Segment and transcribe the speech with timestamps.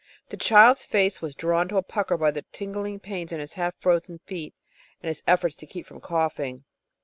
[0.29, 3.75] The child's face was drawn into a pucker by the tingling pains in his half
[3.75, 4.55] frozen feet,
[5.03, 6.63] and his efforts to keep from coughing.